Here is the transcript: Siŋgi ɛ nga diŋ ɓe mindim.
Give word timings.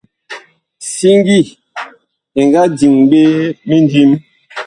Siŋgi 0.91 1.39
ɛ 2.39 2.41
nga 2.47 2.61
diŋ 2.77 2.95
ɓe 3.09 3.21
mindim. 3.67 4.11